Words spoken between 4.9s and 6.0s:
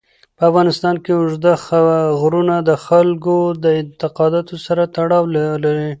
تړاو لري.